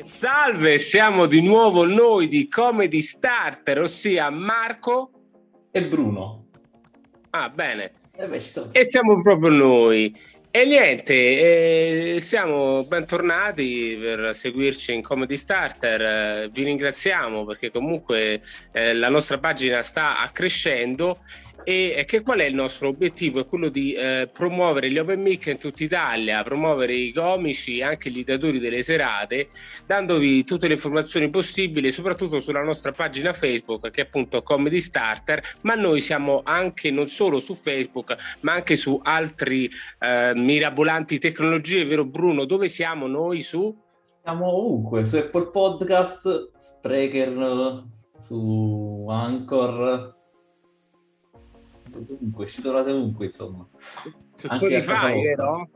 Salve, 0.00 0.78
siamo 0.78 1.26
di 1.26 1.42
nuovo 1.42 1.84
noi 1.84 2.28
di 2.28 2.48
Comedy 2.48 3.00
Starter, 3.00 3.80
ossia 3.80 4.30
Marco 4.30 5.10
e 5.72 5.86
Bruno. 5.86 6.46
Ah, 7.30 7.48
bene. 7.50 7.92
E 8.72 8.84
siamo 8.84 9.20
proprio 9.22 9.50
noi. 9.50 10.16
E 10.50 10.64
niente, 10.64 12.14
eh, 12.14 12.20
siamo 12.20 12.82
bentornati 12.84 13.98
per 14.00 14.34
seguirci 14.34 14.94
in 14.94 15.02
Comedy 15.02 15.36
Starter. 15.36 16.00
Eh, 16.00 16.48
vi 16.50 16.64
ringraziamo 16.64 17.44
perché 17.44 17.70
comunque 17.70 18.40
eh, 18.72 18.94
la 18.94 19.10
nostra 19.10 19.36
pagina 19.36 19.82
sta 19.82 20.18
accrescendo 20.18 21.18
e 21.64 22.04
che 22.06 22.22
qual 22.22 22.38
è 22.38 22.44
il 22.44 22.54
nostro 22.54 22.88
obiettivo? 22.88 23.40
È 23.40 23.46
quello 23.46 23.68
di 23.68 23.92
eh, 23.92 24.28
promuovere 24.32 24.90
gli 24.90 24.98
open 24.98 25.20
mic 25.20 25.46
in 25.46 25.58
tutta 25.58 25.84
Italia, 25.84 26.42
promuovere 26.42 26.94
i 26.94 27.12
comici 27.12 27.82
anche 27.82 28.10
gli 28.10 28.24
datori 28.24 28.58
delle 28.58 28.82
serate, 28.82 29.48
dandovi 29.84 30.44
tutte 30.44 30.66
le 30.66 30.74
informazioni 30.74 31.28
possibili, 31.28 31.90
soprattutto 31.90 32.40
sulla 32.40 32.62
nostra 32.62 32.92
pagina 32.92 33.32
Facebook 33.32 33.90
che 33.90 34.02
è 34.02 34.04
appunto 34.04 34.42
Comedy 34.42 34.80
Starter, 34.80 35.42
ma 35.62 35.74
noi 35.74 36.00
siamo 36.00 36.40
anche 36.44 36.90
non 36.90 37.08
solo 37.08 37.38
su 37.38 37.54
Facebook, 37.54 38.14
ma 38.40 38.54
anche 38.54 38.76
su 38.76 38.98
altri 39.02 39.70
eh, 39.98 40.32
mirabolanti 40.34 41.18
tecnologie, 41.18 41.84
vero 41.84 42.04
Bruno? 42.04 42.44
Dove 42.44 42.68
siamo 42.68 43.06
noi 43.06 43.42
su? 43.42 43.76
Siamo 44.22 44.46
ovunque, 44.46 45.06
su 45.06 45.16
Apple 45.16 45.50
Podcast, 45.50 46.50
Sprecher, 46.58 47.84
su 48.20 49.06
Anchor, 49.08 50.16
ovunque, 51.98 52.46
ci 52.46 52.62
trovate 52.62 52.90
ovunque, 52.90 53.26
insomma. 53.26 53.66
Su 54.36 54.46
Anche 54.48 54.80
Spotify, 54.80 55.20
vero? 55.22 55.70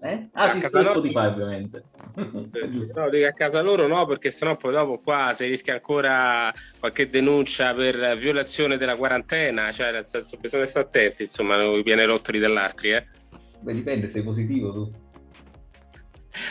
Eh? 0.00 0.28
Ah, 0.32 0.44
a 0.44 0.52
sì, 0.52 0.60
su 0.60 0.68
Spotify 0.68 1.12
loro... 1.12 1.30
ovviamente. 1.30 1.82
no, 2.94 3.10
dico 3.10 3.26
a 3.26 3.32
casa 3.32 3.60
loro 3.60 3.88
no, 3.88 4.06
perché 4.06 4.30
sennò 4.30 4.56
poi 4.56 4.72
dopo 4.72 5.00
qua 5.00 5.32
si 5.34 5.46
rischia 5.46 5.74
ancora 5.74 6.52
qualche 6.78 7.08
denuncia 7.08 7.74
per 7.74 8.16
violazione 8.16 8.76
della 8.76 8.96
quarantena, 8.96 9.72
cioè 9.72 9.90
nel 9.90 10.06
senso 10.06 10.36
bisogna 10.36 10.66
stare 10.66 10.86
attenti, 10.86 11.22
insomma, 11.22 11.56
non 11.56 11.82
viene 11.82 12.04
rottoli 12.04 12.38
dell'altri, 12.38 12.92
eh. 12.92 13.06
Beh, 13.60 13.72
dipende, 13.72 14.08
sei 14.08 14.22
positivo 14.22 14.72
tu. 14.72 14.92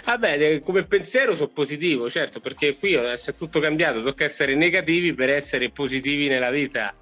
Vabbè, 0.03 0.59
come 0.61 0.83
pensiero 0.83 1.33
sono 1.35 1.47
positivo, 1.47 2.09
certo, 2.09 2.41
perché 2.41 2.75
qui 2.75 2.95
adesso 2.95 3.29
è 3.29 3.33
tutto 3.33 3.61
cambiato, 3.61 4.03
tocca 4.03 4.25
essere 4.25 4.55
negativi 4.55 5.13
per 5.13 5.29
essere 5.29 5.69
positivi 5.69 6.27
nella 6.27 6.49
vita 6.49 6.93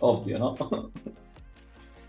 ovvio, 0.00 0.38
no? 0.38 0.90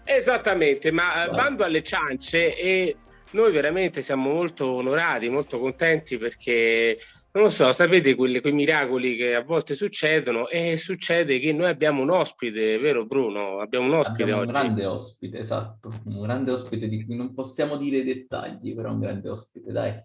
Esattamente, 0.04 0.92
ma 0.92 1.26
wow. 1.28 1.36
bando 1.36 1.64
alle 1.64 1.84
ciance 1.84 2.56
e 2.56 2.96
noi 3.32 3.52
veramente 3.52 4.02
siamo 4.02 4.30
molto 4.30 4.66
onorati, 4.68 5.30
molto 5.30 5.58
contenti 5.58 6.18
perché 6.18 6.98
non 7.34 7.44
lo 7.44 7.50
so, 7.50 7.72
sapete 7.72 8.14
quelli, 8.14 8.42
quei 8.42 8.52
miracoli 8.52 9.16
che 9.16 9.36
a 9.36 9.42
volte 9.42 9.74
succedono 9.74 10.50
e 10.50 10.76
succede 10.76 11.40
che 11.40 11.54
noi 11.54 11.70
abbiamo 11.70 12.02
un 12.02 12.10
ospite, 12.10 12.78
vero 12.78 13.06
Bruno? 13.06 13.60
Abbiamo 13.60 13.86
un 13.86 13.94
ospite 13.94 14.24
abbiamo 14.24 14.42
oggi. 14.42 14.50
Un 14.50 14.54
grande 14.54 14.86
ospite, 14.86 15.40
esatto, 15.40 15.94
un 16.06 16.22
grande 16.22 16.52
ospite 16.52 16.90
di 16.90 17.06
cui 17.06 17.16
non 17.16 17.34
possiamo 17.34 17.78
dire 17.78 18.00
i 18.00 18.04
dettagli, 18.04 18.76
però 18.76 18.92
un 18.92 19.00
grande 19.00 19.30
ospite, 19.30 19.72
dai. 19.72 20.04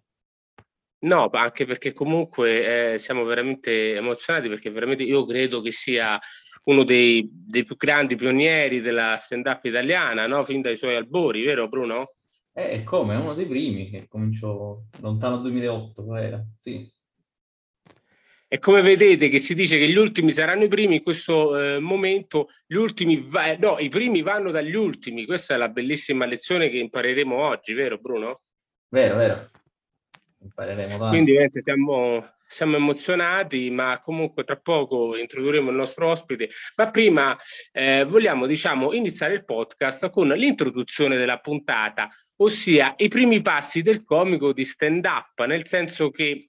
No, 0.98 1.29
anche 1.33 1.67
perché 1.67 1.92
comunque 1.92 2.92
eh, 2.95 2.98
siamo 2.98 3.25
veramente 3.25 3.97
emozionati 3.97 4.48
perché 4.48 4.70
veramente 4.70 5.03
io 5.03 5.27
credo 5.27 5.61
che 5.61 5.73
sia 5.73 6.19
uno 6.67 6.84
dei, 6.84 7.28
dei, 7.31 7.64
più 7.64 7.77
grandi 7.77 8.17
pionieri 8.17 8.81
della 8.81 9.17
stand-up 9.17 9.64
italiana, 9.64 10.27
no? 10.27 10.42
fin 10.42 10.61
dai 10.61 10.77
suoi 10.77 10.97
albori, 10.97 11.45
vero 11.45 11.69
Bruno? 11.69 12.14
Eh, 12.53 12.83
come? 12.84 13.17
Uno 13.17 13.35
dei 13.35 13.46
primi 13.46 13.90
che 13.90 14.07
cominciò 14.08 14.79
lontano 15.01 15.39
2008, 15.39 16.17
era, 16.17 16.42
sì. 16.58 16.90
E 18.48 18.58
come 18.58 18.80
vedete 18.80 19.29
che 19.29 19.39
si 19.39 19.55
dice 19.55 19.77
che 19.77 19.89
gli 19.89 19.96
ultimi 19.96 20.30
saranno 20.30 20.64
i 20.64 20.68
primi, 20.68 20.96
in 20.96 21.02
questo 21.02 21.58
eh, 21.58 21.79
momento 21.80 22.48
gli 22.67 22.77
ultimi, 22.77 23.20
va- 23.27 23.46
eh, 23.46 23.57
no, 23.58 23.79
i 23.79 23.89
primi 23.89 24.23
vanno 24.23 24.51
dagli 24.51 24.74
ultimi. 24.74 25.27
Questa 25.27 25.55
è 25.55 25.57
la 25.57 25.69
bellissima 25.69 26.27
lezione 26.27 26.69
che 26.69 26.79
impareremo 26.79 27.36
oggi, 27.36 27.74
vero 27.74 27.98
Bruno? 27.98 28.42
Vero, 28.89 29.17
vero. 29.17 29.51
Impareremo 30.42 30.90
tanto. 30.90 31.08
Quindi 31.08 31.35
siamo 31.51 32.24
siamo 32.46 32.77
emozionati, 32.77 33.70
ma 33.70 34.01
comunque 34.01 34.45
tra 34.45 34.57
poco 34.57 35.17
introdurremo 35.17 35.70
il 35.70 35.77
nostro 35.77 36.08
ospite. 36.08 36.48
Ma 36.77 36.90
prima 36.90 37.36
eh, 37.73 38.05
vogliamo, 38.05 38.46
diciamo, 38.46 38.92
iniziare 38.92 39.34
il 39.34 39.45
podcast 39.45 40.11
con 40.11 40.29
l'introduzione 40.29 41.17
della 41.17 41.39
puntata, 41.39 42.08
ossia 42.36 42.95
i 42.96 43.08
primi 43.08 43.42
passi 43.42 43.83
del 43.83 44.05
comico 44.05 44.52
di 44.52 44.64
stand-up, 44.64 45.45
nel 45.46 45.67
senso 45.67 46.11
che 46.11 46.46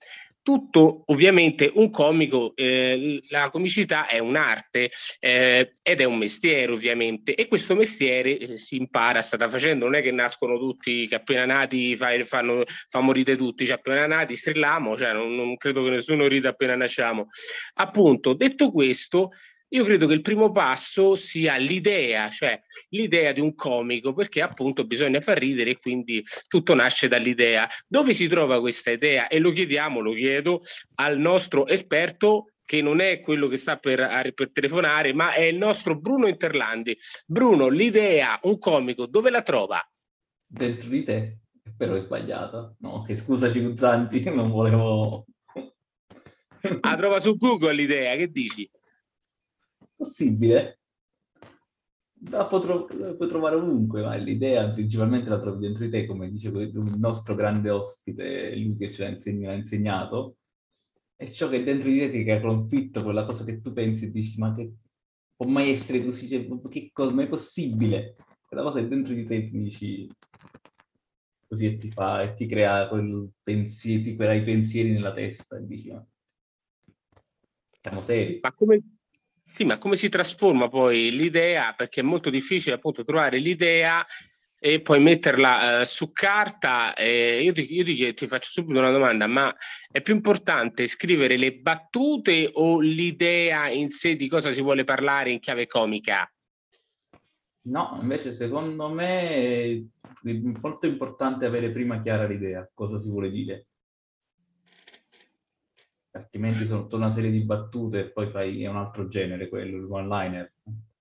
tutto 0.47 1.03
ovviamente 1.08 1.69
un 1.75 1.90
comico, 1.90 2.53
eh, 2.56 3.22
la 3.28 3.50
comicità 3.50 4.08
è 4.08 4.19
un'arte 4.19 4.90
eh, 5.19 5.69
ed 5.84 6.00
è 6.00 6.06
un 6.06 6.18
mestiere 6.18 6.72
ovviamente 6.72 7.35
e 7.35 7.50
questo 7.50 7.75
mestiere 7.75 8.38
eh, 8.38 8.58
si 8.58 8.78
impara, 8.78 9.22
strada 9.22 9.50
facendo, 9.50 9.84
non 9.84 9.96
è 9.96 10.02
che 10.02 10.12
nascono 10.12 10.58
tutti, 10.58 11.06
che 11.06 11.16
appena 11.16 11.46
nati 11.46 11.97
fa, 11.97 12.12
fanno, 12.24 12.63
fa 12.88 13.02
morire 13.02 13.35
tutti, 13.35 13.66
cioè 13.66 13.75
appena 13.75 14.08
nati 14.08 14.38
strilliamo, 14.38 14.96
cioè 14.96 15.12
non, 15.12 15.35
non 15.35 15.58
credo 15.58 15.84
che 15.84 15.90
nessuno 15.90 16.28
rida 16.28 16.47
appena 16.47 16.78
nasciamo. 16.78 17.28
Appunto, 17.74 18.34
detto 18.34 18.72
questo, 18.72 19.31
io 19.69 19.83
credo 19.83 20.07
che 20.07 20.13
il 20.13 20.22
primo 20.22 20.51
passo 20.51 21.16
sia 21.16 21.57
l'idea, 21.57 22.29
cioè 22.29 22.59
l'idea 22.89 23.33
di 23.33 23.41
un 23.41 23.53
comico, 23.53 24.13
perché 24.13 24.41
appunto 24.41 24.85
bisogna 24.85 25.19
far 25.19 25.38
ridere 25.38 25.72
e 25.72 25.79
quindi 25.79 26.23
tutto 26.47 26.73
nasce 26.73 27.07
dall'idea. 27.07 27.67
Dove 27.88 28.13
si 28.13 28.28
trova 28.28 28.59
questa 28.59 28.91
idea? 28.91 29.28
E 29.28 29.39
lo 29.39 29.51
chiediamo, 29.51 30.00
lo 30.00 30.13
chiedo 30.13 30.61
al 30.95 31.17
nostro 31.17 31.67
esperto 31.67 32.51
che 32.63 32.81
non 32.81 33.00
è 33.00 33.22
quello 33.22 33.47
che 33.47 33.57
sta 33.57 33.78
per, 33.78 34.33
per, 34.33 34.51
telefonare, 34.51 35.13
ma 35.13 35.33
è 35.33 35.44
il 35.44 35.57
nostro 35.57 35.97
Bruno 35.97 36.28
Interlandi. 36.28 36.97
Bruno, 37.25 37.69
l'idea, 37.69 38.39
un 38.44 38.57
comico, 38.57 39.05
dove 39.05 39.29
la 39.29 39.41
trova? 39.41 39.81
Dentro 40.45 40.89
di 40.89 41.03
te, 41.03 41.39
però 41.78 41.95
è 41.95 41.99
sbagliato. 41.99 42.75
No, 42.79 43.03
che 43.03 43.16
scusaci 43.16 43.61
Guzzanti, 43.61 44.23
non 44.31 44.49
volevo... 44.49 45.25
La 46.81 46.95
trova 46.95 47.19
su 47.19 47.38
Google 47.38 47.73
l'idea, 47.73 48.16
che 48.17 48.28
dici? 48.28 48.69
Possibile. 49.97 50.80
La 52.30 52.47
puoi 52.47 52.62
trovare 53.30 53.56
ovunque, 53.56 54.02
ma 54.02 54.16
l'idea 54.16 54.69
principalmente 54.72 55.30
la 55.30 55.40
trovi 55.40 55.59
dentro 55.59 55.85
di 55.85 55.91
te, 55.91 56.06
come 56.06 56.31
dice 56.31 56.50
il 56.50 56.96
nostro 56.97 57.35
grande 57.35 57.69
ospite, 57.69 58.56
lui 58.56 58.78
che 58.78 58.90
ci 58.91 59.03
ha, 59.03 59.09
insegn- 59.09 59.53
insegnato. 59.53 60.38
E 61.16 61.31
ciò 61.31 61.50
che 61.50 61.58
è 61.58 61.63
dentro 61.63 61.90
di 61.90 62.00
te 62.00 62.09
ti 62.12 62.30
ha 62.30 62.40
conflitto, 62.40 63.03
quella 63.03 63.25
cosa 63.25 63.44
che 63.44 63.59
tu 63.62 63.74
pensi 63.74 64.06
e 64.06 64.12
dici, 64.12 64.40
ma 64.40 64.53
che 64.56 64.72
può 65.35 65.47
mai 65.47 65.72
essere 65.72 66.03
così? 66.03 66.28
Cioè, 66.28 66.47
che 66.69 66.90
cosa, 66.94 67.12
ma 67.12 67.24
è 67.24 67.28
possibile? 67.28 68.16
Quella 68.47 68.64
cosa 68.64 68.79
è 68.79 68.88
dentro 68.88 69.14
di 69.14 69.25
te 69.25 69.50
dici 69.50 70.09
così 71.47 71.66
e 71.66 71.78
ti 71.78 71.91
fa, 71.91 72.22
e 72.24 72.34
ti 72.34 72.46
crea 72.46 72.88
quel 72.88 73.29
pensiero, 73.41 74.03
ti 74.03 74.16
crea 74.16 74.34
i 74.34 74.44
pensieri 74.44 74.91
nella 74.91 75.14
testa 75.14 75.58
e 75.58 75.66
dici, 75.66 75.91
ma 75.91 76.06
siamo 77.79 78.02
seri. 78.02 78.40
Ma 78.41 78.53
come, 78.53 78.79
sì, 79.47 79.63
ma 79.63 79.78
come 79.78 79.96
si 79.96 80.09
trasforma 80.09 80.68
poi 80.68 81.09
l'idea? 81.09 81.74
Perché 81.74 82.02
è 82.02 82.03
molto 82.03 82.30
difficile 82.30 82.75
appunto 82.75 83.06
trovare 83.06 83.38
l'idea 83.38 84.06
e 84.59 84.81
poi 84.81 85.00
metterla 85.00 85.80
uh, 85.80 85.84
su 85.85 86.12
carta. 86.12 86.94
Eh, 86.94 87.41
io, 87.41 87.53
ti, 87.53 87.74
io 87.74 87.85
ti, 87.85 88.13
ti, 88.13 88.28
faccio 88.28 88.50
subito 88.50 88.78
una 88.78 88.91
domanda, 88.91 89.25
ma 89.25 89.56
è 89.90 90.02
più 90.02 90.13
importante 90.13 90.85
scrivere 90.85 91.38
le 91.38 91.53
battute 91.53 92.50
o 92.56 92.81
l'idea 92.81 93.69
in 93.69 93.90
sé 93.90 94.18
di 94.18 94.28
cosa 94.28 94.52
si 94.52 94.61
vuole 94.61 94.84
parlare 94.84 95.32
in 95.32 95.40
chiave 95.40 95.66
comica? 95.66 96.29
No, 97.67 97.97
invece 98.02 98.34
secondo 98.34 98.90
me 98.90 99.88
è 100.23 100.32
molto 100.61 100.88
importante 100.88 101.46
avere 101.46 101.72
prima 101.72 102.02
chiara 102.02 102.28
l'idea, 102.28 102.70
cosa 102.73 102.97
si 102.97 103.09
vuole 103.09 103.32
dire 103.32 103.66
altrimenti 106.12 106.66
sono 106.66 106.84
tutta 106.84 106.96
una 106.96 107.09
serie 107.09 107.32
di 107.32 107.44
battute 107.44 108.00
e 108.00 108.09
poi 108.12 108.30
fai 108.30 108.64
è 108.64 108.68
un 108.68 108.78
altro 108.78 109.08
genere 109.08 109.50
quello, 109.50 109.78
il 109.78 109.84
one-liner, 109.90 110.54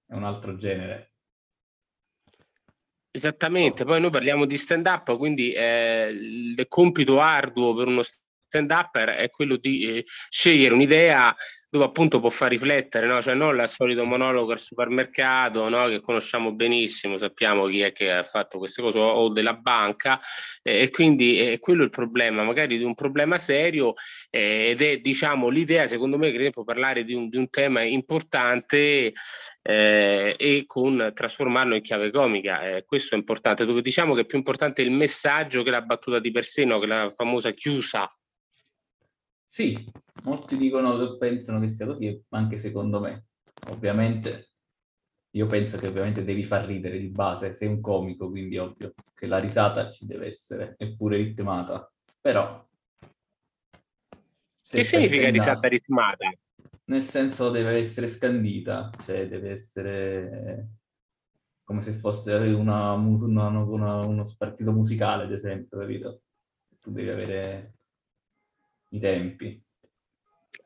è 0.07 0.15
un 0.15 0.25
altro 0.25 0.57
genere. 0.57 1.13
Esattamente, 3.11 3.85
poi 3.85 4.01
noi 4.01 4.11
parliamo 4.11 4.45
di 4.45 4.57
stand-up, 4.57 5.17
quindi 5.17 5.53
eh, 5.53 6.09
il 6.11 6.67
compito 6.69 7.19
arduo 7.21 7.75
per 7.75 7.87
uno 7.87 8.03
stand-up 8.03 8.97
è 8.99 9.31
quello 9.31 9.57
di 9.57 9.85
eh, 9.85 10.05
scegliere 10.29 10.75
un'idea 10.75 11.35
dove 11.77 11.85
appunto 11.85 12.21
può 12.21 12.31
far 12.31 12.51
riflettere, 12.51 13.07
no? 13.07 13.21
cioè 13.21 13.35
non 13.35 13.55
il 13.57 13.69
solito 13.69 14.05
monologo 14.05 14.53
al 14.53 14.59
supermercato 14.59 15.69
no? 15.69 15.89
che 15.89 16.01
conosciamo 16.01 16.53
benissimo, 16.53 17.17
sappiamo 17.17 17.67
chi 17.67 17.81
è 17.81 17.93
che 17.93 18.13
ha 18.13 18.23
fatto 18.23 18.59
queste 18.59 18.83
cose 18.83 18.99
o 18.99 19.29
della 19.29 19.55
banca 19.55 20.19
eh, 20.63 20.83
e 20.83 20.91
quindi 20.91 21.39
è 21.39 21.59
quello 21.59 21.85
il 21.85 21.91
problema, 21.91 22.43
magari 22.43 22.79
di 22.79 22.85
un 22.85 22.95
problema 22.95 23.39
serio 23.39 23.95
eh, 24.31 24.71
ed 24.71 24.83
è 24.83 24.97
diciamo 24.99 25.49
l'idea 25.49 25.87
secondo 25.87 26.19
me 26.19 26.31
che 26.31 26.51
parlare 26.65 27.05
di 27.05 27.13
un, 27.13 27.29
di 27.29 27.37
un 27.37 27.51
tema 27.51 27.83
importante 27.83 29.13
eh, 29.63 30.35
e 30.37 30.65
con 30.67 31.13
trasformarlo 31.15 31.75
in 31.75 31.83
chiave 31.83 32.11
comica. 32.11 32.67
Eh, 32.67 32.85
questo 32.85 33.15
è 33.15 33.19
importante, 33.19 33.65
dove 33.65 33.83
diciamo 33.83 34.15
che 34.15 34.23
è 34.23 34.25
più 34.25 34.39
importante 34.39 34.83
il 34.83 34.91
messaggio 34.91 35.63
che 35.63 35.71
la 35.71 35.83
battuta 35.83 36.19
di 36.19 36.31
per 36.31 36.45
sé, 36.45 36.65
no? 36.65 36.79
che 36.79 36.87
la 36.87 37.11
famosa 37.11 37.51
chiusa. 37.51 38.11
Sì, 39.57 39.91
molti 40.25 40.59
dicono 40.59 40.99
che 40.99 41.17
pensano 41.17 41.61
che 41.61 41.71
sia 41.71 41.87
così, 41.87 42.23
anche 42.29 42.59
secondo 42.59 43.01
me. 43.01 43.29
Ovviamente, 43.71 44.51
io 45.31 45.47
penso 45.47 45.79
che 45.79 45.87
ovviamente 45.87 46.25
devi 46.25 46.45
far 46.45 46.67
ridere 46.67 46.99
di 46.99 47.09
base, 47.09 47.55
sei 47.55 47.69
un 47.69 47.81
comico, 47.81 48.29
quindi 48.29 48.59
ovvio 48.59 48.93
che 49.15 49.27
la 49.27 49.39
risata 49.39 49.91
ci 49.91 50.05
deve 50.05 50.27
essere, 50.27 50.75
eppure 50.77 51.17
ritmata. 51.17 51.91
Però... 52.21 52.69
Che 54.61 54.85
significa 54.85 55.31
risata 55.31 55.69
ritmata? 55.69 56.31
nel 56.89 57.05
senso 57.05 57.49
deve 57.49 57.79
essere 57.79 58.09
scandita, 58.09 58.91
cioè 59.07 59.27
deve 59.27 59.53
essere 59.53 60.69
come 61.65 61.81
se 61.81 61.93
fosse 61.93 62.35
una, 62.35 62.93
una, 62.93 63.49
una, 63.49 64.01
uno 64.01 64.25
spartito 64.25 64.71
musicale, 64.71 65.25
ad 65.25 65.33
esempio, 65.33 65.79
capito? 65.79 66.21
Tu 66.79 66.91
devi 66.93 67.09
avere 67.09 67.77
i 68.91 69.01
tempi. 69.01 69.63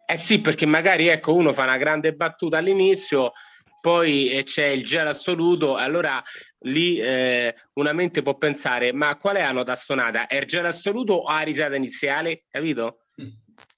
Eh 0.07 0.17
sì, 0.17 0.41
perché 0.41 0.67
magari 0.67 1.07
ecco, 1.07 1.35
uno 1.35 1.53
fa 1.53 1.65
una 1.65 1.77
grande 1.77 2.15
battuta 2.15 2.59
all'inizio, 2.59 3.33
poi 3.81 4.29
eh, 4.29 4.43
c'è 4.43 4.67
il 4.67 4.85
gelo 4.85 5.11
assoluto, 5.11 5.77
allora 5.77 6.23
lì 6.65 6.99
eh, 6.99 7.55
una 7.75 7.93
mente 7.93 8.21
può 8.23 8.37
pensare, 8.37 8.93
ma 8.93 9.17
qual 9.17 9.37
è 9.37 9.43
la 9.43 9.53
nota 9.53 9.75
stonata? 9.75 10.27
È 10.27 10.37
il 10.37 10.47
gelo 10.47 10.69
assoluto 10.69 11.15
o 11.15 11.33
la 11.33 11.41
risata 11.41 11.77
iniziale? 11.77 12.45
Capito? 12.49 13.07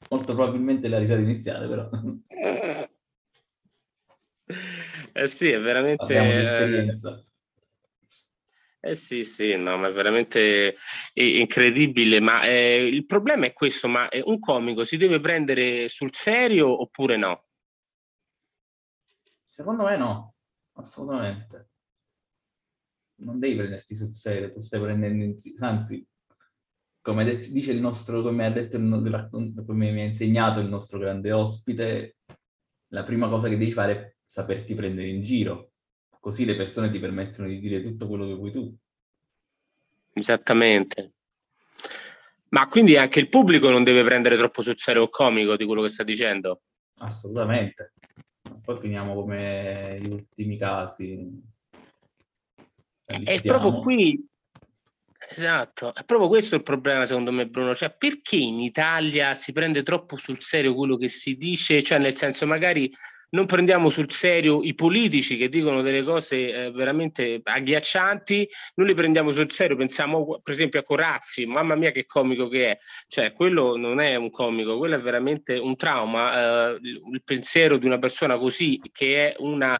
Molto 0.08 0.34
probabilmente 0.34 0.88
la 0.88 0.98
risata 0.98 1.20
iniziale, 1.20 1.68
però. 1.68 1.88
Eh 5.14 5.28
sì, 5.28 5.50
è 5.50 5.60
veramente... 5.60 6.02
Abbiamo 6.02 6.32
l'esperienza. 6.32 7.24
Eh 8.84 8.96
sì, 8.96 9.24
sì, 9.24 9.54
no, 9.54 9.76
ma 9.76 9.86
è 9.86 9.92
veramente 9.92 10.74
incredibile. 11.14 12.18
Ma 12.18 12.42
eh, 12.42 12.84
il 12.84 13.06
problema 13.06 13.46
è 13.46 13.52
questo: 13.52 13.86
ma 13.86 14.08
eh, 14.08 14.22
un 14.24 14.40
comico 14.40 14.82
si 14.82 14.96
deve 14.96 15.20
prendere 15.20 15.86
sul 15.88 16.12
serio 16.12 16.80
oppure 16.80 17.16
no? 17.16 17.44
Secondo 19.48 19.84
me 19.84 19.96
no, 19.96 20.34
assolutamente. 20.72 21.68
Non 23.20 23.38
devi 23.38 23.54
prenderti 23.54 23.94
sul 23.94 24.12
serio, 24.14 24.50
tu 24.52 24.58
stai 24.58 24.80
prendendo 24.80 25.22
in... 25.22 25.36
anzi, 25.60 26.04
come 27.00 27.22
detto, 27.22 27.52
dice 27.52 27.70
il 27.70 27.80
nostro, 27.80 28.20
come 28.22 28.46
ha 28.46 28.50
detto, 28.50 28.78
come 28.78 29.92
mi 29.92 30.00
ha 30.00 30.04
insegnato 30.04 30.58
il 30.58 30.68
nostro 30.68 30.98
grande 30.98 31.30
ospite, 31.30 32.16
la 32.88 33.04
prima 33.04 33.28
cosa 33.28 33.48
che 33.48 33.56
devi 33.56 33.72
fare 33.72 33.92
è 33.92 34.16
saperti 34.24 34.74
prendere 34.74 35.06
in 35.06 35.22
giro, 35.22 35.71
così 36.22 36.44
le 36.44 36.54
persone 36.54 36.88
ti 36.88 37.00
permettono 37.00 37.48
di 37.48 37.58
dire 37.58 37.82
tutto 37.82 38.06
quello 38.06 38.26
che 38.26 38.34
vuoi 38.34 38.52
tu. 38.52 38.72
Esattamente. 40.12 41.14
Ma 42.50 42.68
quindi 42.68 42.96
anche 42.96 43.18
il 43.18 43.28
pubblico 43.28 43.70
non 43.70 43.82
deve 43.82 44.04
prendere 44.04 44.36
troppo 44.36 44.62
sul 44.62 44.78
serio 44.78 45.08
comico 45.08 45.56
di 45.56 45.64
quello 45.64 45.82
che 45.82 45.88
sta 45.88 46.04
dicendo? 46.04 46.62
Assolutamente. 46.98 47.94
Poi 48.62 48.78
finiamo 48.78 49.14
come 49.14 49.98
gli 50.00 50.12
ultimi 50.12 50.56
casi. 50.56 51.42
È 53.04 53.42
proprio 53.42 53.80
qui 53.80 54.24
Esatto, 55.28 55.94
è 55.94 56.04
proprio 56.04 56.28
questo 56.28 56.56
il 56.56 56.62
problema 56.62 57.04
secondo 57.04 57.30
me 57.30 57.46
Bruno, 57.46 57.74
cioè 57.74 57.94
perché 57.96 58.36
in 58.36 58.58
Italia 58.58 59.34
si 59.34 59.52
prende 59.52 59.82
troppo 59.82 60.16
sul 60.16 60.40
serio 60.40 60.74
quello 60.74 60.96
che 60.96 61.08
si 61.08 61.36
dice, 61.36 61.80
cioè 61.80 61.98
nel 61.98 62.16
senso 62.16 62.44
magari 62.44 62.92
non 63.32 63.46
prendiamo 63.46 63.88
sul 63.88 64.10
serio 64.10 64.62
i 64.62 64.74
politici 64.74 65.36
che 65.36 65.48
dicono 65.48 65.82
delle 65.82 66.02
cose 66.02 66.36
eh, 66.66 66.70
veramente 66.70 67.40
agghiaccianti, 67.42 68.48
non 68.76 68.86
li 68.86 68.94
prendiamo 68.94 69.30
sul 69.30 69.50
serio, 69.50 69.76
pensiamo 69.76 70.40
per 70.42 70.52
esempio 70.52 70.80
a 70.80 70.82
Corazzi, 70.82 71.46
mamma 71.46 71.74
mia 71.74 71.90
che 71.90 72.06
comico 72.06 72.48
che 72.48 72.70
è, 72.72 72.78
cioè 73.08 73.32
quello 73.32 73.76
non 73.76 74.00
è 74.00 74.16
un 74.16 74.30
comico, 74.30 74.78
quello 74.78 74.96
è 74.96 75.00
veramente 75.00 75.56
un 75.56 75.76
trauma, 75.76 76.72
eh, 76.72 76.78
il 76.82 77.22
pensiero 77.24 77.76
di 77.78 77.86
una 77.86 77.98
persona 77.98 78.38
così 78.38 78.80
che 78.92 79.30
è 79.30 79.34
una 79.38 79.76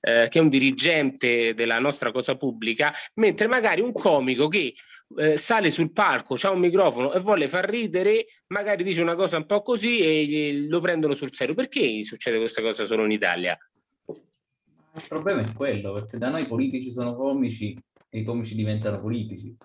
eh, 0.00 0.28
che 0.30 0.38
è 0.38 0.42
un 0.42 0.48
dirigente 0.48 1.52
della 1.54 1.78
nostra 1.78 2.10
cosa 2.10 2.36
pubblica, 2.36 2.92
mentre 3.14 3.46
magari 3.46 3.82
un 3.82 3.92
comico 3.92 4.48
che 4.48 4.72
eh, 5.16 5.36
sale 5.36 5.70
sul 5.70 5.92
palco, 5.92 6.36
ha 6.40 6.50
un 6.50 6.60
microfono 6.60 7.12
e 7.12 7.20
vuole 7.20 7.48
far 7.48 7.68
ridere, 7.68 8.26
magari 8.48 8.82
dice 8.84 9.02
una 9.02 9.14
cosa 9.14 9.36
un 9.36 9.46
po' 9.46 9.62
così 9.62 10.00
e 10.00 10.66
lo 10.68 10.80
prendono 10.80 11.14
sul 11.14 11.32
serio. 11.32 11.54
Perché 11.54 12.02
succede 12.02 12.38
questa 12.38 12.62
cosa 12.62 12.84
solo 12.84 13.04
in 13.04 13.10
Italia? 13.10 13.58
Il 14.06 15.04
problema 15.08 15.40
è 15.42 15.52
quello, 15.52 15.92
perché 15.92 16.18
da 16.18 16.28
noi 16.30 16.42
i 16.42 16.46
politici 16.46 16.92
sono 16.92 17.14
comici 17.14 17.76
e 18.08 18.18
i 18.18 18.24
comici 18.24 18.54
diventano 18.54 19.00
politici. 19.00 19.56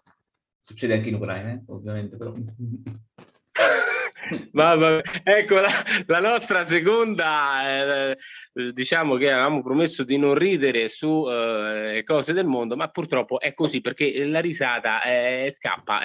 Succede 0.60 0.94
anche 0.94 1.10
in 1.10 1.16
Ucraina, 1.16 1.52
eh? 1.52 1.62
ovviamente, 1.68 2.16
però. 2.16 2.34
Ma, 4.54 5.00
ecco 5.24 5.56
la, 5.56 5.70
la, 6.08 6.20
nostra 6.20 6.64
seconda, 6.64 8.10
eh, 8.12 8.18
diciamo 8.56 9.16
che 9.16 9.32
avevamo 9.32 9.62
promesso 9.62 10.04
di 10.04 10.18
non 10.18 10.34
ridere 10.34 10.88
su 10.88 11.28
eh, 11.30 12.04
cose 12.06 12.32
del 12.32 12.46
mondo, 12.46 12.78
ma 12.78 12.88
purtroppo 12.90 13.40
è 13.40 13.54
così 13.54 13.82
perché 13.82 14.26
la 14.26 14.40
risata 14.40 15.02
eh, 15.04 15.52
scappa, 15.52 16.00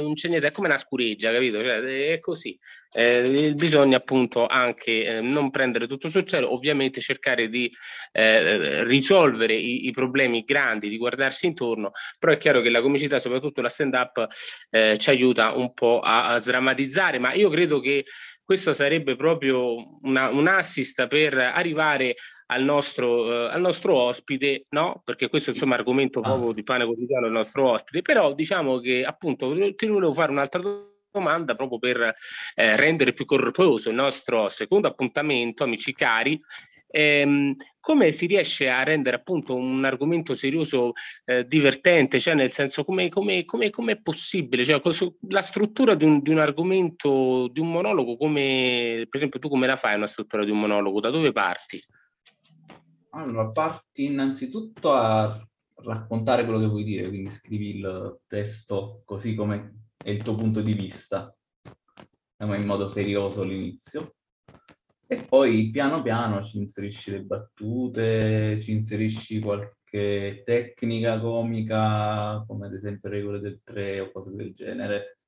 non 0.00 0.12
c'è 0.12 0.28
niente, 0.28 0.48
è 0.48 0.52
come 0.52 0.68
una 0.68 0.76
scureggia, 0.76 1.32
capito? 1.32 1.62
Cioè, 1.62 1.80
è 2.12 2.20
così. 2.20 2.58
Eh, 2.90 3.52
bisogna 3.54 3.98
appunto 3.98 4.46
anche 4.46 5.04
eh, 5.04 5.20
non 5.20 5.50
prendere 5.50 5.86
tutto 5.86 6.08
sul 6.08 6.24
cielo, 6.24 6.52
ovviamente 6.52 7.00
cercare 7.00 7.48
di 7.48 7.70
eh, 8.12 8.82
risolvere 8.84 9.54
i, 9.54 9.86
i, 9.86 9.90
problemi 9.92 10.42
grandi, 10.42 10.88
di 10.88 10.96
guardarsi 10.96 11.46
intorno, 11.46 11.90
però 12.18 12.32
è 12.32 12.38
chiaro 12.38 12.62
che 12.62 12.70
la 12.70 12.80
comicità, 12.80 13.18
soprattutto 13.18 13.60
la 13.60 13.68
stand 13.68 13.94
up, 13.94 14.26
eh, 14.70 14.96
ci 14.98 15.10
aiuta 15.10 15.52
un 15.54 15.74
po' 15.74 16.00
a, 16.00 16.28
a 16.28 16.38
sdrammatizzare, 16.38 17.18
ma 17.18 17.34
io 17.34 17.50
credo 17.50 17.80
che 17.80 18.04
questo 18.48 18.72
sarebbe 18.72 19.14
proprio 19.14 19.98
una, 20.04 20.30
un 20.30 20.46
assist 20.46 21.06
per 21.06 21.36
arrivare 21.36 22.14
al 22.46 22.64
nostro, 22.64 23.26
uh, 23.26 23.50
al 23.50 23.60
nostro 23.60 23.94
ospite, 23.94 24.64
no? 24.70 25.02
Perché 25.04 25.28
questo 25.28 25.50
insomma 25.50 25.74
è 25.74 25.78
argomento 25.80 26.20
ah. 26.20 26.22
proprio 26.22 26.52
di 26.52 26.62
pane 26.62 26.86
quotidiano 26.86 27.24
del 27.24 27.34
nostro 27.34 27.68
ospite, 27.68 28.00
però 28.00 28.32
diciamo 28.32 28.78
che 28.78 29.04
appunto 29.04 29.54
ti 29.74 29.86
volevo 29.86 30.14
fare 30.14 30.30
un'altra 30.30 30.62
domanda 30.62 30.96
domanda 31.10 31.54
proprio 31.54 31.78
per 31.78 32.14
eh, 32.54 32.76
rendere 32.76 33.14
più 33.14 33.24
corposo 33.24 33.88
il 33.88 33.94
nostro 33.94 34.48
secondo 34.48 34.88
appuntamento, 34.88 35.64
amici 35.64 35.92
cari. 35.92 36.40
Ehm, 36.90 37.54
come 37.80 38.12
si 38.12 38.26
riesce 38.26 38.68
a 38.68 38.82
rendere 38.82 39.16
appunto 39.16 39.54
un 39.54 39.84
argomento 39.84 40.34
serioso 40.34 40.92
eh, 41.24 41.46
divertente, 41.46 42.20
cioè 42.20 42.34
nel 42.34 42.50
senso 42.50 42.84
come, 42.84 43.08
come, 43.08 43.44
come, 43.44 43.70
come 43.70 43.92
è 43.92 44.00
possibile, 44.00 44.64
cioè, 44.64 44.80
la 45.28 45.42
struttura 45.42 45.94
di 45.94 46.04
un, 46.04 46.20
di 46.20 46.30
un, 46.30 46.38
argomento, 46.38 47.48
di 47.48 47.60
un 47.60 47.70
monologo, 47.70 48.16
come 48.16 49.06
per 49.08 49.16
esempio 49.16 49.38
tu 49.38 49.48
come 49.48 49.66
la 49.66 49.76
fai 49.76 49.96
una 49.96 50.06
struttura 50.06 50.44
di 50.44 50.50
un 50.50 50.60
monologo, 50.60 51.00
da 51.00 51.10
dove 51.10 51.32
parti? 51.32 51.82
Allora, 53.10 53.48
parti 53.48 54.04
innanzitutto 54.04 54.92
a 54.92 55.42
raccontare 55.76 56.44
quello 56.44 56.60
che 56.60 56.66
vuoi 56.66 56.84
dire, 56.84 57.08
quindi 57.08 57.30
scrivi 57.30 57.76
il 57.76 58.20
testo 58.26 59.02
così 59.04 59.34
come 59.34 59.86
è 59.96 60.10
il 60.10 60.22
tuo 60.22 60.34
punto 60.34 60.60
di 60.60 60.74
vista, 60.74 61.34
in 62.40 62.64
modo 62.66 62.88
serioso 62.88 63.42
all'inizio. 63.42 64.14
E 65.10 65.24
poi 65.24 65.70
piano 65.70 66.02
piano 66.02 66.42
ci 66.42 66.58
inserisci 66.58 67.10
le 67.12 67.22
battute, 67.22 68.60
ci 68.60 68.72
inserisci 68.72 69.40
qualche 69.40 70.42
tecnica 70.44 71.18
comica, 71.18 72.44
come 72.46 72.66
ad 72.66 72.74
esempio 72.74 73.08
regole 73.08 73.40
del 73.40 73.62
3 73.64 74.00
o 74.00 74.12
cose 74.12 74.34
del 74.34 74.52
genere, 74.52 75.20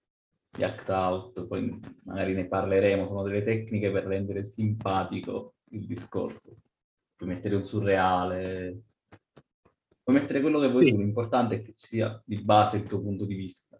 di 0.50 0.64
act 0.64 0.86
out, 0.90 1.46
poi 1.46 1.80
magari 2.04 2.34
ne 2.34 2.46
parleremo, 2.46 3.06
sono 3.06 3.22
delle 3.22 3.42
tecniche 3.42 3.90
per 3.90 4.04
rendere 4.04 4.44
simpatico 4.44 5.54
il 5.70 5.86
discorso. 5.86 6.60
Puoi 7.16 7.30
mettere 7.30 7.54
un 7.54 7.64
surreale, 7.64 8.82
puoi 10.02 10.14
mettere 10.14 10.42
quello 10.42 10.60
che 10.60 10.68
vuoi 10.68 10.90
tu, 10.90 10.98
l'importante 10.98 11.54
è 11.54 11.62
che 11.62 11.72
ci 11.74 11.86
sia 11.86 12.22
di 12.22 12.42
base 12.42 12.76
il 12.76 12.82
tuo 12.82 13.00
punto 13.00 13.24
di 13.24 13.34
vista. 13.34 13.79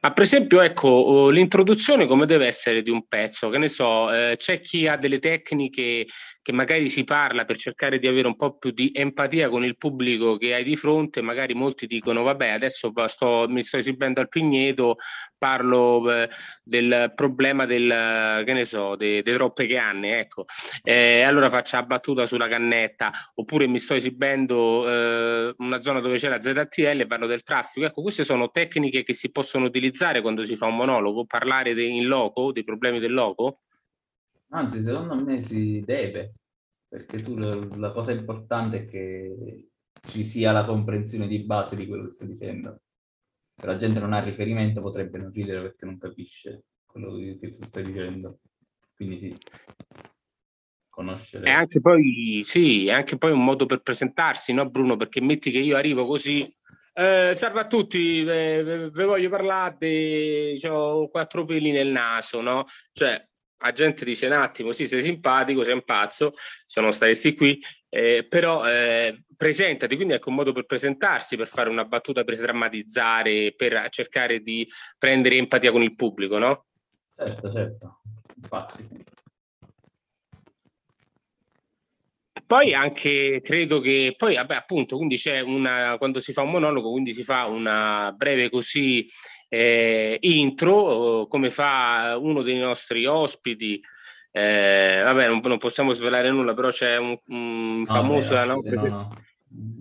Ma 0.00 0.12
per 0.12 0.24
esempio, 0.24 0.60
ecco, 0.60 1.30
l'introduzione 1.30 2.06
come 2.06 2.26
deve 2.26 2.46
essere 2.46 2.82
di 2.82 2.90
un 2.90 3.06
pezzo? 3.06 3.48
Che 3.48 3.58
ne 3.58 3.68
so, 3.68 4.12
eh, 4.12 4.34
c'è 4.36 4.60
chi 4.60 4.86
ha 4.86 4.96
delle 4.96 5.18
tecniche 5.18 6.06
che 6.42 6.52
magari 6.52 6.88
si 6.88 7.04
parla 7.04 7.44
per 7.44 7.56
cercare 7.56 7.98
di 7.98 8.06
avere 8.06 8.26
un 8.26 8.36
po' 8.36 8.58
più 8.58 8.70
di 8.72 8.90
empatia 8.92 9.48
con 9.48 9.64
il 9.64 9.76
pubblico 9.76 10.36
che 10.36 10.54
hai 10.54 10.64
di 10.64 10.76
fronte, 10.76 11.22
magari 11.22 11.54
molti 11.54 11.86
dicono, 11.86 12.22
vabbè, 12.22 12.48
adesso 12.48 12.92
sto, 13.06 13.46
mi 13.48 13.62
sto 13.62 13.76
esibendo 13.76 14.20
al 14.20 14.28
Pigneto, 14.28 14.96
parlo 15.38 16.12
eh, 16.12 16.28
del 16.62 17.12
problema 17.14 17.64
del, 17.64 18.42
che 18.44 18.52
ne 18.52 18.64
so, 18.64 18.96
delle 18.96 19.22
troppe 19.22 19.66
canne, 19.66 20.18
ecco. 20.18 20.44
Eh, 20.82 21.22
allora 21.22 21.48
faccio 21.48 21.76
la 21.76 21.84
battuta 21.84 22.26
sulla 22.26 22.48
cannetta, 22.48 23.10
oppure 23.34 23.66
mi 23.68 23.78
sto 23.78 23.94
esibendo 23.94 24.88
eh, 24.88 25.54
una 25.58 25.80
zona 25.80 26.00
dove 26.00 26.16
c'è 26.16 26.28
la 26.28 26.40
ZTL 26.40 27.06
parlo 27.06 27.26
del 27.26 27.42
traffico. 27.42 27.86
Ecco, 27.86 28.02
queste 28.02 28.24
sono 28.24 28.50
tecniche 28.50 29.02
che 29.02 29.14
si 29.14 29.30
possono 29.30 29.61
utilizzare 29.64 30.20
quando 30.20 30.44
si 30.44 30.56
fa 30.56 30.66
un 30.66 30.76
monologo, 30.76 31.24
parlare 31.24 31.74
de, 31.74 31.84
in 31.84 32.06
loco, 32.06 32.52
dei 32.52 32.64
problemi 32.64 32.98
del 32.98 33.12
loco? 33.12 33.60
Anzi, 34.48 34.82
secondo 34.82 35.14
me 35.14 35.42
si 35.42 35.80
deve, 35.84 36.34
perché 36.88 37.22
tu 37.22 37.36
la 37.36 37.92
cosa 37.92 38.12
importante 38.12 38.78
è 38.78 38.86
che 38.86 39.68
ci 40.08 40.24
sia 40.24 40.52
la 40.52 40.64
comprensione 40.64 41.26
di 41.26 41.40
base 41.40 41.76
di 41.76 41.86
quello 41.86 42.06
che 42.06 42.12
stai 42.12 42.28
dicendo 42.28 42.80
se 43.62 43.66
la 43.66 43.76
gente 43.76 44.00
non 44.00 44.12
ha 44.12 44.20
riferimento 44.20 44.80
potrebbe 44.80 45.18
non 45.18 45.30
ridere 45.30 45.62
perché 45.62 45.84
non 45.84 45.98
capisce 45.98 46.64
quello 46.84 47.16
che 47.38 47.52
tu 47.52 47.64
stai 47.64 47.84
dicendo. 47.84 48.40
Quindi 48.94 49.18
sì, 49.18 49.34
conoscere. 50.88 51.46
E 51.46 51.50
anche 51.50 51.80
poi, 51.80 52.40
sì, 52.42 52.86
è 52.86 52.92
anche 52.92 53.16
poi 53.18 53.32
un 53.32 53.44
modo 53.44 53.66
per 53.66 53.82
presentarsi, 53.82 54.52
no 54.52 54.68
Bruno? 54.68 54.96
Perché 54.96 55.20
metti 55.20 55.50
che 55.50 55.58
io 55.58 55.76
arrivo 55.76 56.06
così, 56.06 56.52
eh, 56.94 57.32
salve 57.34 57.60
a 57.60 57.66
tutti, 57.66 58.22
vi 58.22 59.04
voglio 59.04 59.28
parlare 59.28 59.76
di... 59.78 60.60
ho 60.66 61.08
quattro 61.08 61.44
peli 61.44 61.70
nel 61.70 61.88
naso, 61.88 62.40
no? 62.40 62.64
Cioè, 62.92 63.26
la 63.62 63.72
gente 63.72 64.04
dice 64.04 64.26
un 64.26 64.32
attimo, 64.32 64.72
sì, 64.72 64.86
sei 64.86 65.02
simpatico, 65.02 65.62
sei 65.62 65.74
un 65.74 65.84
pazzo, 65.84 66.32
se 66.66 66.80
non 66.80 66.92
staresti 66.92 67.34
qui, 67.34 67.60
eh, 67.88 68.26
però 68.28 68.66
eh, 68.68 69.24
presentati, 69.36 69.96
quindi 69.96 70.14
ecco 70.14 70.30
un 70.30 70.34
modo 70.36 70.52
per 70.52 70.66
presentarsi, 70.66 71.36
per 71.36 71.46
fare 71.46 71.68
una 71.68 71.84
battuta, 71.84 72.24
per 72.24 72.34
sdrammatizzare, 72.34 73.54
per 73.56 73.88
cercare 73.90 74.40
di 74.40 74.68
prendere 74.98 75.36
empatia 75.36 75.70
con 75.70 75.82
il 75.82 75.94
pubblico, 75.94 76.38
no? 76.38 76.66
Certo, 77.16 77.52
certo, 77.52 78.00
infatti. 78.36 79.01
Poi 82.52 82.74
anche 82.74 83.40
credo 83.42 83.80
che, 83.80 84.12
poi 84.14 84.34
vabbè 84.34 84.54
appunto, 84.54 84.98
quindi 84.98 85.16
c'è 85.16 85.40
una, 85.40 85.96
quando 85.96 86.20
si 86.20 86.34
fa 86.34 86.42
un 86.42 86.50
monologo, 86.50 86.90
quindi 86.90 87.14
si 87.14 87.24
fa 87.24 87.46
una 87.46 88.12
breve 88.14 88.50
così 88.50 89.08
eh, 89.48 90.18
intro, 90.20 91.26
come 91.30 91.48
fa 91.48 92.18
uno 92.20 92.42
dei 92.42 92.58
nostri 92.58 93.06
ospiti. 93.06 93.80
Eh, 94.30 95.00
vabbè, 95.02 95.28
non, 95.28 95.40
non, 95.42 95.56
possiamo 95.56 95.92
svelare 95.92 96.30
nulla, 96.30 96.52
però 96.52 96.68
c'è 96.68 96.98
un, 96.98 97.18
un 97.28 97.84
famoso. 97.86 98.34
No, 98.34 98.44
no, 98.44 98.60
no, 98.62 99.08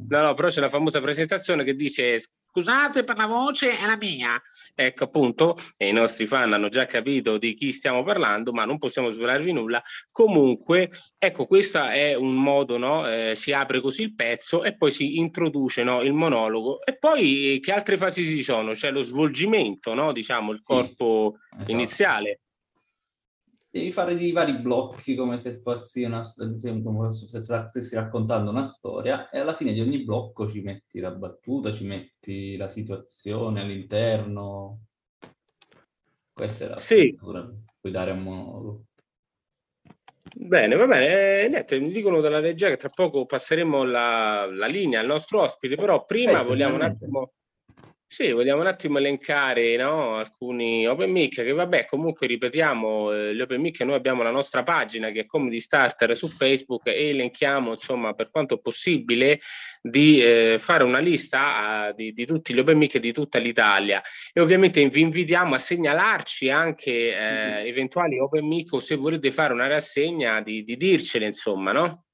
no, 0.08 0.22
no, 0.22 0.34
però 0.34 0.48
c'è 0.48 0.60
una 0.60 0.70
famosa 0.70 1.02
presentazione 1.02 1.66
che 1.66 1.76
dice 1.76 2.24
scusate 2.52 3.06
per 3.06 3.16
la 3.16 3.26
voce, 3.26 3.78
è 3.78 3.86
la 3.86 3.96
mia. 3.96 4.40
Ecco 4.76 5.06
appunto, 5.06 5.56
e 5.78 5.88
i 5.88 5.94
nostri 5.94 6.26
fan 6.26 6.52
hanno 6.52 6.70
già 6.70 6.86
capito 6.86 7.38
di 7.38 7.54
chi 7.54 7.72
stiamo 7.72 8.04
parlando, 8.04 8.52
ma 8.52 8.66
non 8.66 8.78
possiamo 8.78 9.10
svelarvi 9.10 9.54
nulla. 9.54 9.82
Comunque, 10.12 10.90
ecco, 11.18 11.46
questo 11.46 11.84
è 11.84 12.14
un 12.14 12.36
modo, 12.36 12.78
no? 12.78 13.08
Eh, 13.08 13.34
si 13.36 13.54
apre 13.54 13.80
così 13.80 14.04
il 14.04 14.16
pezzo 14.16 14.64
e 14.64 14.76
poi 14.76 14.92
si 14.92 15.18
introduce 15.18 15.84
no, 15.84 16.02
il 16.02 16.14
monologo. 16.14 16.84
E 16.84 16.98
poi 16.98 17.60
che 17.62 17.72
altre 17.72 17.98
fasi 17.98 18.26
ci 18.26 18.44
sono? 18.44 18.72
C'è 18.72 18.92
lo 18.92 19.02
svolgimento, 19.02 19.94
no? 19.94 20.12
diciamo, 20.12 20.52
il 20.52 20.62
corpo 20.62 21.38
sì, 21.38 21.56
esatto. 21.56 21.72
iniziale 21.72 22.40
devi 23.72 23.92
fare 23.92 24.16
dei 24.16 24.34
vari 24.34 24.60
blocchi 24.60 25.16
come 25.16 25.40
se 25.40 25.62
fossi 25.62 26.04
una 26.04 26.22
come 26.84 27.12
se 27.14 27.42
stessi 27.42 27.96
raccontando 27.96 28.52
una 28.52 28.66
storia 28.66 29.30
e 29.30 29.40
alla 29.40 29.56
fine 29.56 29.72
di 29.72 29.80
ogni 29.80 30.04
blocco 30.04 30.50
ci 30.50 30.62
metti 30.62 31.00
la 31.00 31.12
battuta, 31.12 31.72
ci 31.72 31.86
metti 31.86 32.58
la 32.58 32.68
situazione 32.68 33.62
all'interno. 33.62 34.82
Questa 36.34 36.66
è 36.66 36.68
la 36.68 36.78
sì. 36.78 37.14
struttura 37.16 37.50
puoi 37.80 37.94
dare 37.94 38.12
un 38.12 38.20
monologo. 38.20 38.84
Bene, 40.36 40.76
va 40.76 40.88
bene. 40.88 41.44
Eh, 41.44 41.48
niente, 41.50 41.80
mi 41.80 41.92
dicono 41.92 42.22
dalla 42.22 42.40
regia 42.40 42.70
che 42.70 42.78
tra 42.78 42.90
poco 42.90 43.26
passeremo 43.26 43.84
la, 43.84 44.46
la 44.46 44.68
linea 44.68 45.00
al 45.00 45.08
nostro 45.08 45.42
ospite, 45.42 45.76
però 45.76 46.06
prima 46.06 46.32
Aspetta, 46.32 46.48
vogliamo 46.48 46.76
un 46.76 46.82
attimo 46.82 47.34
sì, 48.14 48.32
vogliamo 48.32 48.60
un 48.60 48.68
attimo 48.68 48.98
elencare 48.98 49.78
no, 49.78 50.16
alcuni 50.16 50.86
open 50.86 51.10
mic 51.10 51.36
che 51.36 51.54
vabbè 51.54 51.86
comunque 51.86 52.28
ripetiamo 52.28 53.10
eh, 53.14 53.34
gli 53.34 53.40
open 53.40 53.62
mic 53.62 53.80
noi 53.84 53.96
abbiamo 53.96 54.22
la 54.22 54.32
nostra 54.32 54.64
pagina 54.64 55.12
che 55.12 55.22
è 55.22 55.26
Comedy 55.26 55.62
Starter 55.62 56.14
su 56.14 56.28
Facebook 56.28 56.88
e 56.88 57.08
elenchiamo 57.08 57.72
insomma 57.72 58.12
per 58.12 58.30
quanto 58.30 58.58
possibile 58.58 59.40
di 59.82 60.22
eh, 60.22 60.58
fare 60.60 60.84
una 60.84 61.00
lista 61.00 61.88
uh, 61.88 61.96
di, 61.96 62.12
di, 62.12 62.26
tutti 62.26 62.54
gli 62.54 62.60
open 62.60 62.78
mic 62.78 62.98
di 62.98 63.14
tutta 63.14 63.40
l'Italia 63.40 64.02
e 64.34 64.42
ovviamente 64.42 64.86
vi 64.90 65.00
invitiamo 65.00 65.56
a 65.56 65.58
segnalarci 65.58 66.50
anche 66.50 66.92
eh, 66.92 67.16
mm-hmm. 67.16 67.66
eventuali 67.66 68.20
open 68.20 68.46
mic 68.46 68.74
o 68.74 68.80
se 68.80 68.96
volete 68.96 69.32
fare 69.32 69.54
una 69.54 69.68
rassegna 69.68 70.42
di, 70.42 70.64
di 70.64 70.76
dircele 70.76 71.28
insomma 71.28 71.72
no? 71.72 72.08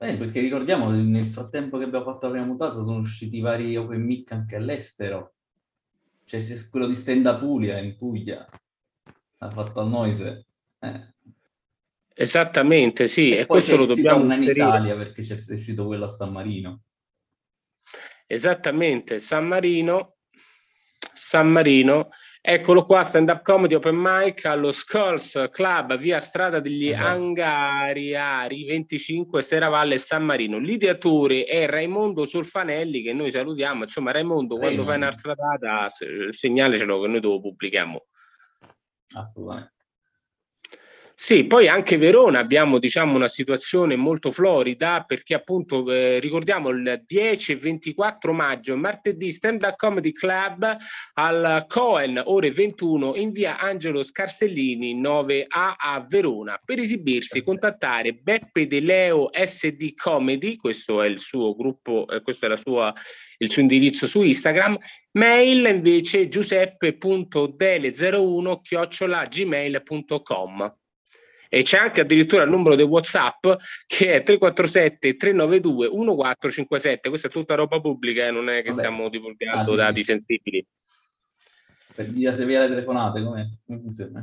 Beh, 0.00 0.16
perché 0.16 0.40
ricordiamo, 0.40 0.88
nel 0.88 1.28
frattempo 1.28 1.76
che 1.76 1.84
abbiamo 1.84 2.06
fatto 2.06 2.24
la 2.24 2.32
prima 2.32 2.46
mutata 2.46 2.72
sono 2.72 3.00
usciti 3.00 3.40
vari 3.40 3.76
open 3.76 4.00
mic 4.00 4.32
anche 4.32 4.56
all'estero. 4.56 5.34
Cioè, 6.24 6.40
c'è 6.40 6.56
quello 6.70 6.86
di 6.86 6.94
Stenda 6.94 7.36
Puglia 7.36 7.78
in 7.78 7.98
Puglia, 7.98 8.48
ha 9.36 9.50
fatto 9.50 9.78
al 9.78 9.88
Noise. 9.90 10.46
Eh. 10.78 11.14
Esattamente, 12.14 13.06
sì, 13.08 13.32
e, 13.32 13.40
e 13.40 13.46
questo 13.46 13.76
lo 13.76 13.84
dobbiamo 13.84 14.32
in 14.32 14.42
Italia 14.42 14.96
perché 14.96 15.20
c'è 15.20 15.38
uscito 15.48 15.84
quello 15.84 16.06
a 16.06 16.08
San 16.08 16.32
Marino. 16.32 16.80
Esattamente, 18.26 19.18
San 19.18 19.46
Marino, 19.46 20.16
San 21.12 21.50
Marino 21.50 22.08
Eccolo 22.42 22.86
qua, 22.86 23.02
stand 23.02 23.28
up 23.28 23.42
comedy 23.42 23.74
open 23.74 23.96
mic 23.96 24.46
allo 24.46 24.70
Skulls 24.70 25.48
Club, 25.50 25.98
via 25.98 26.20
strada 26.20 26.58
degli 26.58 26.88
esatto. 26.88 27.08
Angariari 27.08 28.64
25 28.64 29.42
Seravalle 29.42 29.98
San 29.98 30.24
Marino. 30.24 30.56
L'ideatore 30.56 31.44
è 31.44 31.66
Raimondo 31.66 32.24
Solfanelli 32.24 33.02
che 33.02 33.12
noi 33.12 33.30
salutiamo. 33.30 33.82
Insomma, 33.82 34.10
Raimondo, 34.12 34.56
Raimondo. 34.56 34.64
quando 34.64 34.82
fai 34.84 34.96
un'altra 34.96 35.34
data, 35.34 35.88
segnalecelo 36.30 37.02
che 37.02 37.08
noi 37.08 37.20
lo 37.20 37.40
pubblichiamo. 37.40 38.06
Assolutamente. 39.14 39.79
Sì, 41.22 41.44
poi 41.44 41.68
anche 41.68 41.98
Verona 41.98 42.38
abbiamo 42.38 42.78
diciamo, 42.78 43.14
una 43.14 43.28
situazione 43.28 43.94
molto 43.94 44.30
florida 44.30 45.04
perché 45.06 45.34
appunto 45.34 45.86
eh, 45.92 46.18
ricordiamo 46.18 46.70
il 46.70 47.02
10 47.06 47.52
e 47.52 47.56
24 47.56 48.32
maggio, 48.32 48.74
martedì 48.74 49.30
Stand 49.30 49.62
Up 49.62 49.76
Comedy 49.76 50.12
Club 50.12 50.78
al 51.12 51.66
Cohen, 51.68 52.22
ore 52.24 52.50
21 52.50 53.16
in 53.16 53.32
via 53.32 53.58
Angelo 53.58 54.02
Scarsellini 54.02 54.98
9A 54.98 55.74
a 55.76 56.02
Verona. 56.08 56.58
Per 56.64 56.78
esibirsi 56.78 57.42
contattare 57.42 58.14
Beppe 58.14 58.66
De 58.66 58.80
Leo 58.80 59.28
SD 59.30 59.92
Comedy, 59.92 60.56
questo 60.56 61.02
è 61.02 61.06
il 61.06 61.18
suo 61.18 61.54
gruppo, 61.54 62.08
eh, 62.08 62.22
questo 62.22 62.50
è 62.50 62.56
sua, 62.56 62.94
il 63.36 63.50
suo 63.50 63.60
indirizzo 63.60 64.06
su 64.06 64.22
Instagram, 64.22 64.78
mail 65.12 65.66
invece 65.66 66.28
giuseppe.dele01 66.28 68.60
chiocciola 68.62 69.26
gmail.com 69.26 70.78
e 71.52 71.64
c'è 71.64 71.78
anche 71.78 72.00
addirittura 72.00 72.44
il 72.44 72.50
numero 72.50 72.76
di 72.76 72.82
WhatsApp 72.82 73.44
che 73.86 74.14
è 74.14 74.22
347 74.22 75.16
392 75.16 75.88
1457. 75.88 77.08
Questa 77.08 77.26
è 77.26 77.30
tutta 77.30 77.56
roba 77.56 77.80
pubblica, 77.80 78.26
eh? 78.26 78.30
non 78.30 78.48
è 78.48 78.62
che 78.62 78.70
Vabbè. 78.70 78.78
stiamo 78.78 79.08
divulgando 79.08 79.60
ah, 79.60 79.64
sì, 79.64 79.76
dati 79.76 80.04
sensibili. 80.04 80.64
Per 81.92 82.08
dire 82.08 82.32
se 82.32 82.46
vi 82.46 82.54
le 82.54 82.68
telefonate, 82.68 83.22
come 83.22 83.58
funziona? 83.66 84.22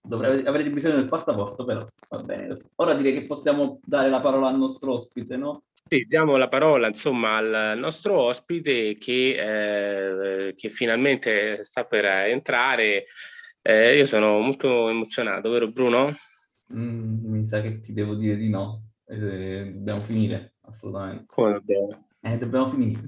dovrei 0.00 0.44
avere 0.44 0.70
bisogno 0.70 0.94
del 0.96 1.08
passaporto 1.08 1.64
però 1.64 1.84
va 2.08 2.18
bene 2.18 2.54
ora 2.76 2.94
direi 2.94 3.14
che 3.14 3.26
possiamo 3.26 3.80
dare 3.84 4.08
la 4.10 4.20
parola 4.20 4.46
al 4.48 4.58
nostro 4.58 4.92
ospite 4.94 5.36
no? 5.36 5.64
Sì, 5.86 6.06
diamo 6.08 6.36
la 6.36 6.48
parola 6.48 6.86
insomma 6.88 7.36
al 7.36 7.78
nostro 7.78 8.18
ospite 8.20 8.96
che, 8.96 10.48
eh, 10.48 10.54
che 10.54 10.68
finalmente 10.70 11.62
sta 11.64 11.84
per 11.84 12.04
entrare 12.04 13.04
eh, 13.60 13.96
io 13.96 14.06
sono 14.06 14.40
molto 14.40 14.88
emozionato 14.88 15.50
vero 15.50 15.70
Bruno? 15.70 16.10
Mm, 16.72 17.30
mi 17.30 17.44
sa 17.44 17.60
che 17.60 17.80
ti 17.80 17.92
devo 17.92 18.14
dire 18.14 18.36
di 18.36 18.48
no 18.48 18.94
eh, 19.06 19.72
dobbiamo 19.74 20.02
finire 20.02 20.54
assolutamente. 20.62 21.24
Come 21.26 21.52
dobbiamo? 21.52 22.08
Eh, 22.20 22.38
dobbiamo 22.38 22.70
finire. 22.70 23.00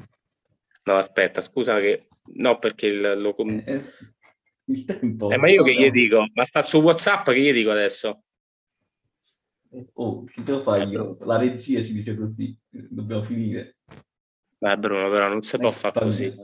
No, 0.85 0.95
aspetta, 0.95 1.41
scusa 1.41 1.79
che... 1.81 2.07
No, 2.35 2.59
perché 2.59 2.87
il, 2.87 3.21
lo... 3.21 3.37
Eh, 3.37 3.63
eh, 3.67 3.85
il 4.65 4.85
tempo... 4.85 5.31
Eh, 5.31 5.37
ma 5.37 5.49
io 5.49 5.63
che 5.63 5.75
gli 5.75 5.91
dico? 5.91 6.27
Ma 6.35 6.45
sta 6.45 6.63
su 6.63 6.81
WhatsApp 6.81 7.27
che 7.27 7.41
gli 7.41 7.53
dico 7.53 7.71
adesso? 7.71 8.23
Oh, 9.95 10.25
che 10.25 10.43
devo 10.43 10.63
fare 10.63 10.85
io? 10.85 11.17
La 11.21 11.39
regia 11.39 11.83
ci 11.83 11.93
dice 11.93 12.17
così, 12.17 12.57
dobbiamo 12.69 13.23
finire. 13.25 13.77
Beh, 14.59 14.79
Bruno, 14.79 15.11
però 15.11 15.29
non 15.29 15.43
si 15.43 15.59
può 15.59 15.71
fare 15.71 16.01
così. 16.01 16.35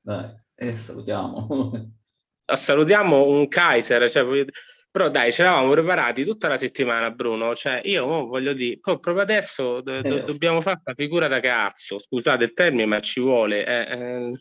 Dai, 0.00 0.34
eh, 0.54 0.76
salutiamo. 0.76 1.92
salutiamo 2.52 3.26
un 3.26 3.48
Kaiser, 3.48 4.08
cioè, 4.08 4.44
però 4.90 5.10
dai, 5.10 5.32
ci 5.32 5.40
eravamo 5.40 5.70
preparati 5.72 6.24
tutta 6.24 6.48
la 6.48 6.56
settimana, 6.56 7.10
Bruno. 7.10 7.54
Cioè, 7.54 7.80
io 7.84 8.06
voglio 8.26 8.52
dire, 8.52 8.78
proprio 8.80 9.20
adesso 9.20 9.80
do- 9.80 10.00
do- 10.02 10.16
eh. 10.18 10.24
dobbiamo 10.24 10.60
fare 10.60 10.80
questa 10.80 10.94
figura 10.94 11.26
da 11.28 11.40
cazzo. 11.40 11.98
Scusate 11.98 12.44
il 12.44 12.52
termine, 12.52 12.86
ma 12.86 13.00
ci 13.00 13.20
vuole. 13.20 13.66
Eh, 13.66 14.32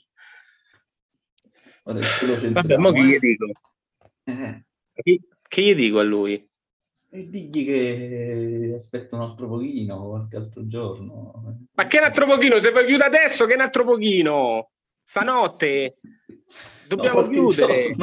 eh. 1.86 2.50
Vabbè, 2.52 2.78
ma 2.78 2.92
che 2.92 3.04
gli 3.04 3.20
dico? 3.20 3.46
Eh. 4.24 4.64
Che, 4.94 5.20
che 5.48 5.62
gli 5.62 5.76
dico 5.76 6.00
a 6.00 6.04
lui? 6.04 6.48
E 7.10 7.30
digli 7.30 7.66
che 7.66 8.74
aspetta 8.76 9.16
un 9.16 9.22
altro 9.22 9.48
pochino, 9.48 10.08
qualche 10.08 10.36
altro 10.38 10.68
giorno. 10.68 11.60
Ma 11.74 11.88
che 11.88 11.98
un 12.00 12.06
altro 12.06 12.26
pochino? 12.26 12.58
Se 12.60 12.72
vuoi 12.72 12.86
chiudere 12.86 13.16
adesso, 13.16 13.46
che 13.46 13.54
un 13.54 13.62
altro 13.62 13.84
pochino? 13.84 14.72
Stanotte 15.04 15.98
dobbiamo 16.88 17.22
no, 17.22 17.28
chiudere. 17.28 17.96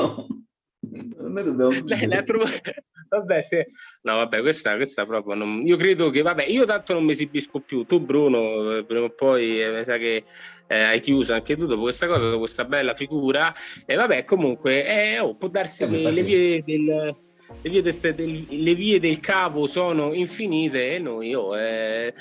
Noi 0.90 1.44
dobbiamo 1.44 1.70
chiudere. 1.70 2.22
Tro... 2.24 2.42
vabbè, 3.08 3.40
se... 3.42 3.68
No, 4.02 4.16
vabbè, 4.16 4.40
questa, 4.40 4.76
questa 4.76 5.06
proprio 5.06 5.34
non... 5.34 5.62
Io 5.66 5.76
credo 5.76 6.10
che, 6.10 6.22
vabbè, 6.22 6.44
io 6.44 6.64
tanto 6.64 6.92
non 6.94 7.04
mi 7.04 7.12
esibisco 7.12 7.60
più. 7.60 7.84
Tu, 7.84 8.00
Bruno, 8.00 8.76
eh, 8.76 8.84
prima 8.84 9.04
o 9.04 9.10
poi 9.10 9.62
eh, 9.62 9.70
mi 9.70 9.84
sa 9.84 9.96
che 9.96 10.24
eh, 10.66 10.82
hai 10.82 11.00
chiuso 11.00 11.34
anche 11.34 11.56
tu 11.56 11.66
dopo 11.66 11.82
questa 11.82 12.06
cosa, 12.06 12.26
dopo 12.26 12.38
questa 12.38 12.64
bella 12.64 12.94
figura. 12.94 13.52
E 13.86 13.94
vabbè, 13.94 14.24
comunque, 14.24 14.86
eh, 14.86 15.18
oh, 15.20 15.36
può 15.36 15.48
darsi 15.48 15.86
che 15.86 16.10
le 16.10 16.22
vie 16.22 16.62
del 16.62 17.14
le 17.62 17.70
vie, 17.70 17.82
de, 17.82 18.14
del, 18.14 18.46
le 18.48 18.74
vie, 18.74 19.00
del, 19.00 19.20
cavo 19.20 19.66
sono 19.66 20.14
infinite 20.14 20.94
e 20.94 20.98
noi 20.98 21.34
oh, 21.34 21.58
eh, 21.58 22.14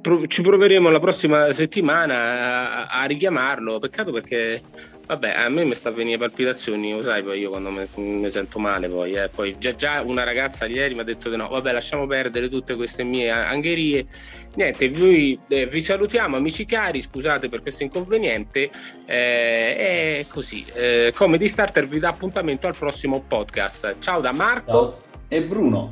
pro, 0.00 0.26
ci 0.26 0.42
proveremo 0.42 0.90
la 0.90 0.98
prossima 0.98 1.52
settimana 1.52 2.88
a, 2.88 3.02
a, 3.02 3.04
richiamarlo. 3.04 3.78
Peccato 3.78 4.12
perché 4.12 4.60
Vabbè, 5.06 5.34
a 5.36 5.48
me 5.50 5.64
mi 5.64 5.74
sta 5.74 5.90
a 5.90 5.92
venire 5.92 6.16
palpitazioni, 6.16 6.92
lo 6.92 7.02
sai, 7.02 7.22
poi 7.22 7.38
io 7.38 7.50
quando 7.50 7.70
mi, 7.96 8.30
sento 8.30 8.58
male 8.58 8.88
poi, 8.88 9.12
eh. 9.12 9.28
poi 9.28 9.58
già, 9.58 9.74
già, 9.74 10.00
una 10.00 10.24
ragazza 10.24 10.64
ieri 10.64 10.94
mi 10.94 11.00
ha 11.00 11.04
detto 11.04 11.34
no, 11.36 11.48
vabbè 11.48 11.72
lasciamo 11.72 12.06
perdere 12.06 12.48
tutte 12.48 12.74
queste 12.74 13.04
mie 13.04 13.30
angherie. 13.30 14.06
Niente, 14.54 14.88
vi, 14.88 15.38
eh, 15.48 15.66
vi 15.66 15.82
salutiamo 15.82 16.36
amici 16.36 16.64
cari, 16.64 17.02
scusate 17.02 17.48
per 17.48 17.60
questo 17.60 17.82
inconveniente, 17.82 18.70
eh, 19.04 20.24
così. 20.28 20.64
Eh, 20.72 21.12
come 21.14 21.36
di 21.36 21.48
starter 21.48 21.86
vi 21.86 21.98
dà 21.98 22.08
appuntamento 22.08 22.66
al 22.66 22.76
prossimo 22.76 23.20
podcast. 23.20 23.96
Ciao 23.98 24.20
da 24.20 24.32
Marco. 24.32 24.70
Ciao. 24.70 24.96
E 25.28 25.42
Bruno. 25.42 25.90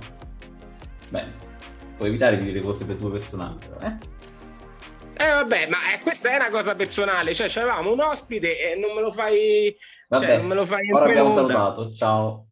Beh, 1.11 1.25
puoi 1.99 2.09
evitare 2.09 2.39
di 2.39 2.45
dire 2.45 2.61
cose 2.61 2.87
per 2.87 2.97
due 2.97 3.11
personaggi, 3.11 3.67
eh? 3.83 4.12
Eh 5.15 5.29
vabbè, 5.29 5.69
ma 5.69 5.93
eh, 5.93 6.01
questa 6.01 6.31
è 6.31 6.37
una 6.37 6.51
cosa 6.51 6.75
personale, 6.75 7.35
cioè 7.35 7.49
avevamo 7.63 7.93
un 7.93 8.01
ospite 8.01 8.73
e 8.73 8.77
non 8.77 8.95
me 8.95 9.01
lo 9.01 9.11
fai... 9.11 9.75
Vabbè, 10.09 10.27
cioè, 10.27 10.37
non 10.39 10.47
me 10.47 10.55
lo 10.55 10.65
fai 10.65 10.91
ora 10.93 11.05
abbiamo 11.05 11.31
salutato, 11.33 11.95
ciao. 11.95 12.52